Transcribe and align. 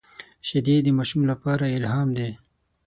شیدې 0.47 0.75
د 0.83 0.87
ماشوم 0.97 1.21
لپاره 1.31 1.65
الهام 1.77 2.09
دي 2.17 2.29